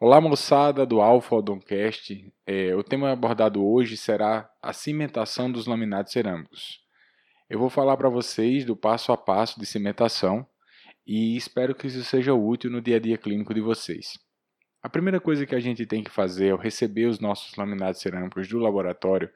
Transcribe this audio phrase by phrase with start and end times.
[0.00, 6.12] Olá moçada do Alpha Odoncast, é, o tema abordado hoje será a cimentação dos laminados
[6.12, 6.84] cerâmicos.
[7.50, 10.46] Eu vou falar para vocês do passo a passo de cimentação
[11.04, 14.16] e espero que isso seja útil no dia a dia clínico de vocês.
[14.80, 18.46] A primeira coisa que a gente tem que fazer ao receber os nossos laminados cerâmicos
[18.46, 19.28] do laboratório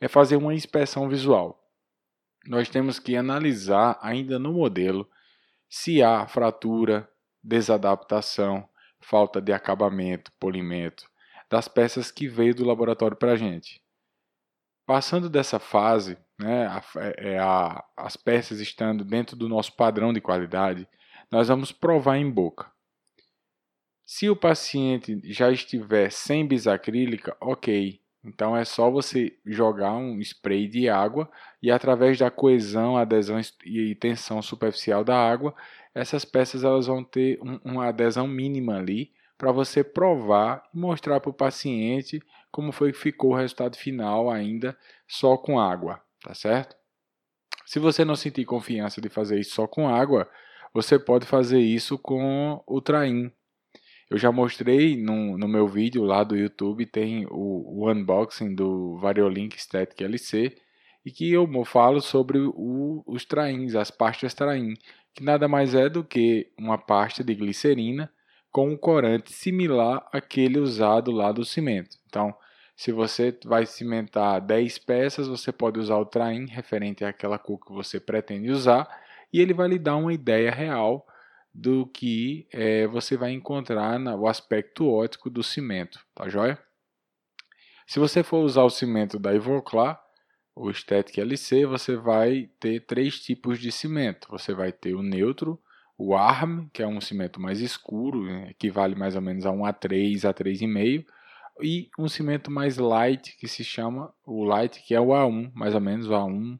[0.00, 1.62] é fazer uma inspeção visual.
[2.44, 5.08] Nós temos que analisar ainda no modelo
[5.68, 7.08] se há fratura,
[7.40, 8.68] desadaptação,
[9.00, 11.08] falta de acabamento, polimento,
[11.50, 13.80] das peças que veio do laboratório para a gente.
[14.86, 16.82] Passando dessa fase, né, a,
[17.16, 20.88] é, a, as peças estando dentro do nosso padrão de qualidade,
[21.30, 22.70] nós vamos provar em boca.
[24.06, 28.00] Se o paciente já estiver sem bisacrílica, ok.
[28.24, 31.30] Então é só você jogar um spray de água
[31.62, 35.54] e através da coesão, adesão e tensão superficial da água,
[35.98, 41.18] essas peças elas vão ter um, uma adesão mínima ali para você provar e mostrar
[41.20, 46.32] para o paciente como foi que ficou o resultado final ainda só com água, tá
[46.34, 46.76] certo?
[47.66, 50.30] Se você não sentir confiança de fazer isso só com água,
[50.72, 53.32] você pode fazer isso com o Train.
[54.08, 58.96] Eu já mostrei no, no meu vídeo lá do YouTube, tem o, o unboxing do
[58.98, 60.56] Variolink Static LC,
[61.04, 64.74] e que eu falo sobre o, os trains, as pastas train,
[65.14, 68.12] que nada mais é do que uma pasta de glicerina
[68.50, 71.96] com um corante similar àquele usado lá do cimento.
[72.06, 72.34] Então,
[72.76, 77.72] se você vai cimentar 10 peças, você pode usar o train referente àquela cor que
[77.72, 78.88] você pretende usar
[79.32, 81.06] e ele vai lhe dar uma ideia real
[81.52, 86.58] do que é, você vai encontrar no aspecto óptico do cimento, tá joia?
[87.86, 90.00] Se você for usar o cimento da Ivoclar,
[90.60, 94.28] o Static LC, você vai ter três tipos de cimento.
[94.30, 95.58] Você vai ter o neutro,
[95.96, 99.64] o ARM, que é um cimento mais escuro, né, equivale mais ou menos a 1
[99.64, 101.04] a 3 a 3,5,
[101.60, 105.74] e um cimento mais light, que se chama o light, que é o A1, mais
[105.74, 106.58] ou menos o A1,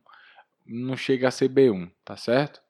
[0.67, 2.61] não chega a ser B1, tá certo?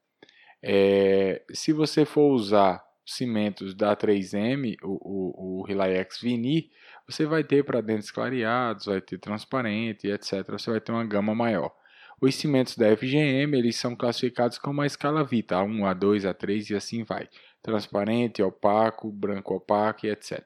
[0.62, 6.70] É, se você for usar cimentos da 3M, o, o, o Relax Vini,
[7.08, 10.44] você vai ter para dentes clareados, vai ter transparente, etc.
[10.50, 11.74] Você vai ter uma gama maior.
[12.20, 16.74] Os cimentos da FGM, eles são classificados como a escala Vita, A1, A2, A3 e
[16.74, 17.28] assim vai.
[17.62, 20.42] Transparente, opaco, branco opaco e etc.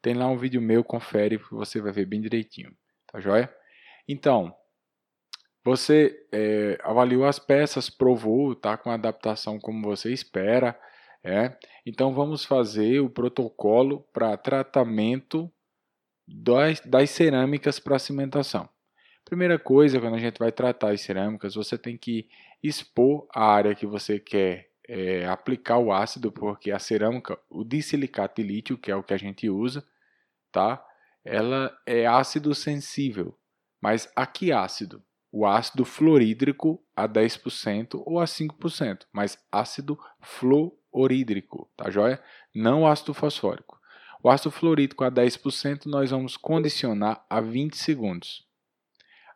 [0.00, 2.70] Tem lá um vídeo meu, confere que você vai ver bem direitinho.
[3.10, 3.52] Tá joia?
[4.06, 4.54] Então,
[5.64, 10.78] você é, avaliou as peças, provou, tá com a adaptação como você espera.
[11.24, 11.56] É?
[11.84, 15.50] Então vamos fazer o protocolo para tratamento
[16.26, 18.68] das, das cerâmicas para cimentação.
[19.24, 22.28] Primeira coisa, quando a gente vai tratar as cerâmicas, você tem que
[22.62, 28.40] expor a área que você quer é, aplicar o ácido, porque a cerâmica, o disilicato
[28.40, 29.84] de lítio, que é o que a gente usa,
[30.52, 30.84] tá?
[31.24, 33.36] Ela é ácido sensível.
[33.80, 35.02] Mas a que ácido?
[35.30, 42.22] O ácido fluorídrico a 10% ou a 5%, mas ácido fluorídrico, tá joia?
[42.54, 43.75] Não ácido fosfórico.
[44.26, 48.44] O ácido fluorídrico a 10% nós vamos condicionar a 20 segundos.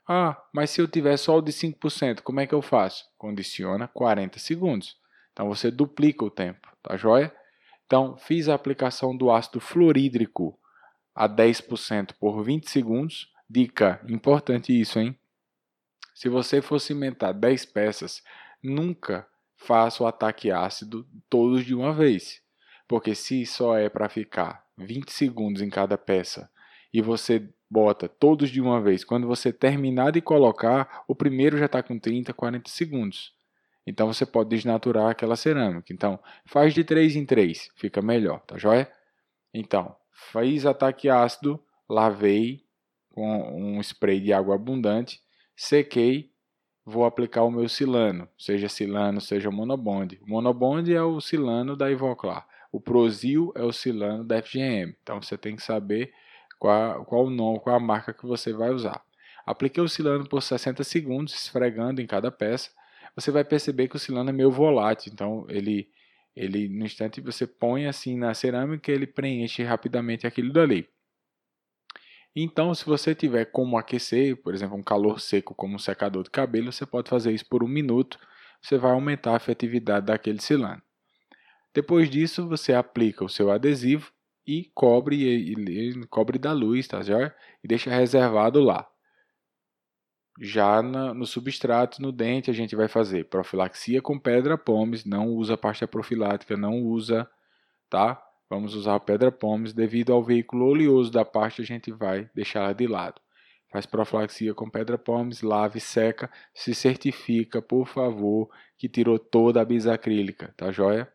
[0.04, 3.04] Ah, mas se eu tiver só o de 5%, como é que eu faço?
[3.16, 4.96] Condiciona 40 segundos.
[5.32, 7.32] Então você duplica o tempo, tá joia?
[7.86, 10.58] Então, fiz a aplicação do ácido fluorídrico
[11.14, 13.32] a 10% por 20 segundos.
[13.48, 15.16] Dica importante isso, hein?
[16.16, 18.24] Se você for cimentar 10 peças,
[18.60, 19.24] nunca
[19.54, 22.42] faça o ataque ácido todos de uma vez.
[22.88, 26.50] Porque se só é para ficar 20 segundos em cada peça
[26.92, 31.66] e você bota todos de uma vez, quando você terminar de colocar, o primeiro já
[31.66, 33.32] está com 30, 40 segundos.
[33.86, 35.92] Então você pode desnaturar aquela cerâmica.
[35.92, 38.90] Então, faz de 3 em 3, fica melhor, tá joia?
[39.54, 39.94] Então,
[40.32, 42.64] fiz ataque ácido, lavei
[43.12, 45.20] com um spray de água abundante,
[45.56, 46.30] sequei,
[46.84, 50.20] vou aplicar o meu silano, seja silano, seja monobonde.
[50.22, 52.46] O monobonde é o silano da Ivoclar.
[52.72, 54.94] O Prozil é o silano da FGM.
[55.02, 56.12] Então você tem que saber
[56.58, 59.02] qual, qual o nome, qual a marca que você vai usar.
[59.44, 62.70] Apliquei o silano por 60 segundos, esfregando em cada peça.
[63.16, 65.88] Você vai perceber que o silano é meio volátil, então ele,
[66.36, 70.88] ele no instante você põe assim na cerâmica, ele preenche rapidamente aquilo dali.
[72.34, 76.30] Então, se você tiver como aquecer, por exemplo, um calor seco como um secador de
[76.30, 78.18] cabelo, você pode fazer isso por um minuto.
[78.62, 80.80] Você vai aumentar a efetividade daquele silano.
[81.74, 84.12] Depois disso, você aplica o seu adesivo
[84.46, 87.36] e cobre, e, cobre da luz, tá certo?
[87.62, 88.88] E deixa reservado lá.
[90.40, 95.28] Já na, no substrato, no dente, a gente vai fazer profilaxia com pedra pomes, não
[95.28, 97.28] usa pasta profilática, não usa,
[97.90, 98.22] tá?
[98.50, 102.88] vamos usar pedra pomes, devido ao veículo oleoso da parte a gente vai deixar de
[102.88, 103.20] lado.
[103.70, 109.64] Faz profilaxia com pedra pomes, lave, seca, se certifica, por favor, que tirou toda a
[109.64, 111.08] bisacrílica, tá joia?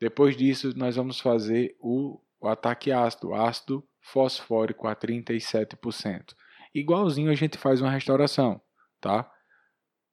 [0.00, 6.34] Depois disso, nós vamos fazer o, o ataque ácido, ácido fosfórico a 37%.
[6.74, 8.60] Igualzinho a gente faz uma restauração,
[9.00, 9.30] tá?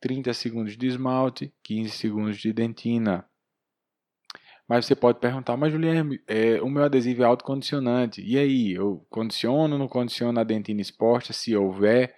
[0.01, 3.25] 30 segundos de esmalte, 15 segundos de dentina.
[4.67, 8.21] Mas você pode perguntar, mas Guilherme, é, o meu adesivo é autocondicionante.
[8.21, 11.33] E aí, eu condiciono não condiciono a dentina exposta?
[11.33, 12.15] Se houver,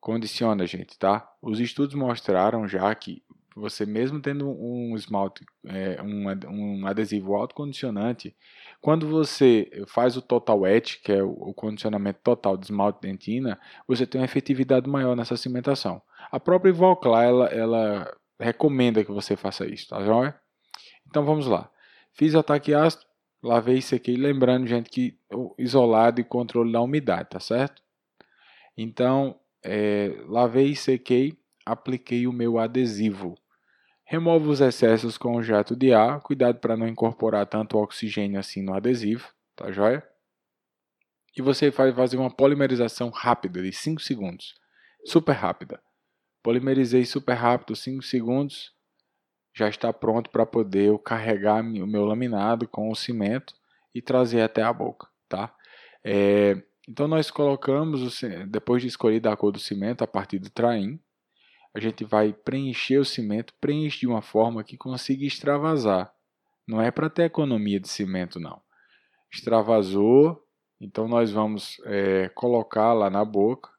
[0.00, 1.30] condiciona, gente, tá?
[1.42, 3.22] Os estudos mostraram já que
[3.56, 8.34] você mesmo tendo um esmalte, é, um, um adesivo autocondicionante,
[8.80, 13.58] quando você faz o total etch, que é o, o condicionamento total de esmalte dentina,
[13.86, 16.02] você tem uma efetividade maior nessa cimentação.
[16.30, 20.38] A própria Ivoclar, ela, ela recomenda que você faça isso, tá joia?
[21.06, 21.70] Então vamos lá.
[22.12, 23.04] Fiz ataque ácido,
[23.42, 25.18] lavei e sequei, lembrando, gente, que
[25.58, 27.82] isolado e controle da umidade, tá certo?
[28.76, 33.34] Então, é, lavei e sequei, apliquei o meu adesivo.
[34.06, 38.62] Remova os excessos com o jato de ar, cuidado para não incorporar tanto oxigênio assim
[38.62, 40.06] no adesivo, tá joia?
[41.36, 44.54] E você vai fazer uma polimerização rápida de 5 segundos,
[45.04, 45.82] super rápida.
[46.42, 48.74] Polimerizei super rápido, 5 segundos,
[49.56, 53.54] já está pronto para poder eu carregar o meu laminado com o cimento
[53.94, 55.54] e trazer até a boca, tá?
[56.04, 60.50] É, então nós colocamos, o, depois de escolher a cor do cimento a partir do
[60.50, 61.00] traim,
[61.74, 66.14] a gente vai preencher o cimento, preenche de uma forma que consiga extravasar.
[66.66, 68.62] Não é para ter economia de cimento, não.
[69.32, 70.40] Extravasou,
[70.80, 73.70] então nós vamos é, colocar lá na boca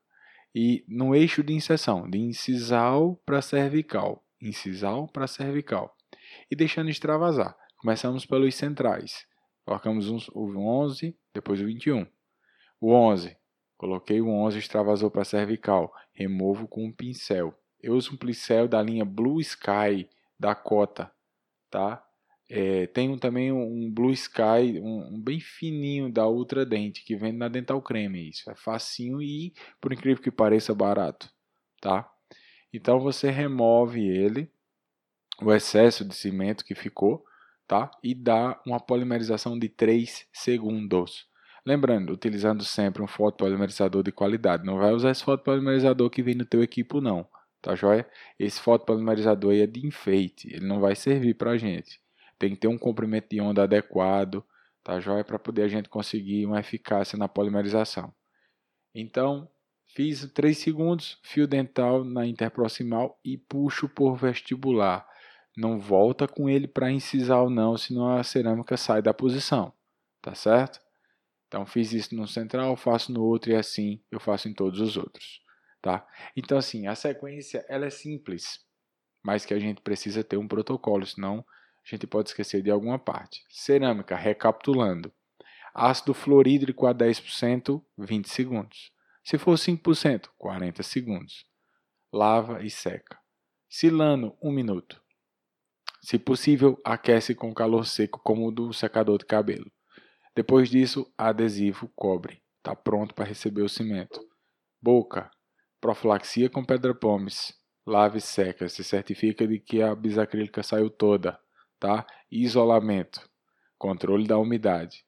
[0.54, 5.96] e no eixo de inserção, de incisal para cervical, incisal para cervical,
[6.52, 7.56] e deixando extravasar.
[7.78, 9.26] Começamos pelos centrais.
[9.66, 12.06] Colocamos o 11, depois o 21.
[12.82, 13.38] O 11,
[13.78, 18.82] coloquei o 11, extravasou para cervical, removo com um pincel eu uso um pincel da
[18.82, 20.10] linha Blue Sky
[20.40, 21.12] da Cota,
[21.70, 22.04] tá?
[22.50, 27.38] É, tenho também um Blue Sky, um, um, bem fininho da Ultra Dente, que vende
[27.38, 28.30] na Dental Creme.
[28.30, 31.30] Isso é facinho e, por incrível que pareça, barato,
[31.80, 32.12] tá?
[32.74, 34.52] Então você remove ele,
[35.40, 37.24] o excesso de cimento que ficou,
[37.68, 37.92] tá?
[38.04, 41.28] E dá uma polimerização de 3 segundos.
[41.64, 44.66] Lembrando, utilizando sempre um fotopolimerizador de qualidade.
[44.66, 47.28] Não vai usar esse fotopolimerizador que vem no teu equipo, não
[47.66, 48.08] tá joia?
[48.38, 52.00] Esse fotopolimerizador aí é de enfeite, ele não vai servir para a gente.
[52.38, 54.46] Tem que ter um comprimento de onda adequado,
[54.84, 55.24] tá joia?
[55.24, 58.14] Para poder a gente conseguir uma eficácia na polimerização.
[58.94, 59.50] Então,
[59.88, 65.08] fiz 3 segundos, fio dental na interproximal e puxo por vestibular.
[65.58, 69.74] Não volta com ele para incisal não, senão a cerâmica sai da posição,
[70.22, 70.80] tá certo?
[71.48, 74.98] Então fiz isso no central, faço no outro e assim eu faço em todos os
[74.98, 75.45] outros.
[75.86, 76.04] Tá?
[76.36, 78.60] Então, assim, a sequência ela é simples,
[79.24, 81.46] mas que a gente precisa ter um protocolo, senão
[81.86, 83.46] a gente pode esquecer de alguma parte.
[83.52, 85.14] Cerâmica, recapitulando.
[85.76, 88.92] Ácido fluorídrico a 10%, 20 segundos.
[89.24, 91.46] Se for 5%, 40 segundos.
[92.12, 93.20] Lava e seca.
[93.70, 95.00] Silano, 1 minuto.
[96.02, 99.72] Se possível, aquece com calor seco, como o do secador de cabelo.
[100.36, 102.42] Depois disso, adesivo cobre.
[102.58, 104.20] Está pronto para receber o cimento.
[104.82, 105.30] Boca,
[105.86, 107.54] profilaxia com pedra pomes,
[107.86, 111.40] lave seca, se certifica de que a bisacrílica saiu toda,
[111.80, 112.08] tá?
[112.32, 113.30] Isolamento,
[113.78, 115.06] controle da umidade,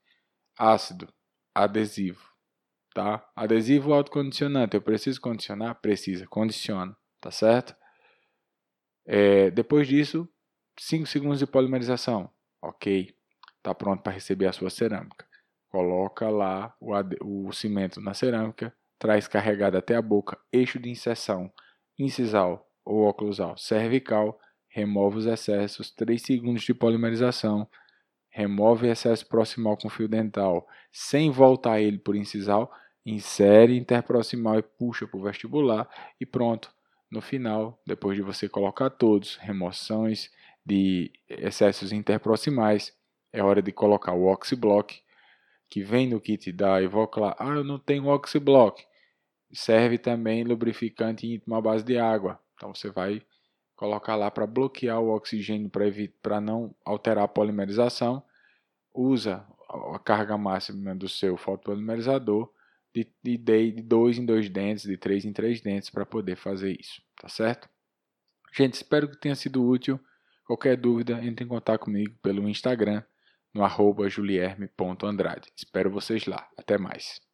[0.56, 1.12] ácido,
[1.52, 2.32] adesivo,
[2.94, 3.28] tá?
[3.36, 5.82] Adesivo autocondicionante, eu preciso condicionar?
[5.82, 7.76] Precisa, condiciona, tá certo?
[9.04, 10.30] É, depois disso,
[10.78, 12.30] 5 segundos de polimerização,
[12.62, 13.16] ok,
[13.64, 15.26] tá pronto para receber a sua cerâmica.
[15.70, 21.52] Coloca lá o, o cimento na cerâmica, traz carregada até a boca, eixo de inserção,
[21.98, 24.40] incisal ou oclusal, cervical,
[24.70, 27.68] remove os excessos, 3 segundos de polimerização,
[28.30, 32.72] remove excesso proximal com fio dental, sem voltar ele por incisal,
[33.06, 35.90] insere interproximal e puxa para o vestibular
[36.20, 36.72] e pronto.
[37.10, 40.30] No final, depois de você colocar todos, remoções
[40.66, 42.94] de excessos interproximais,
[43.32, 45.02] é hora de colocar o oxiblock
[45.70, 48.86] que vem no kit da Evoclar, ah, eu não tenho oxiblock.
[49.52, 52.40] Serve também lubrificante íntimo à base de água.
[52.56, 53.22] Então você vai
[53.76, 55.70] colocar lá para bloquear o oxigênio
[56.22, 58.24] para não alterar a polimerização.
[58.94, 59.46] Usa
[59.94, 62.52] a carga máxima do seu fotopolimerizador
[62.94, 66.76] de, de, de dois em dois dentes, de três em três dentes para poder fazer
[66.80, 67.70] isso, tá certo?
[68.54, 70.00] Gente, espero que tenha sido útil.
[70.46, 73.04] Qualquer dúvida, entre em contato comigo pelo Instagram
[73.54, 75.52] no arroba julierme.andrade.
[75.56, 76.50] Espero vocês lá.
[76.58, 77.27] Até mais.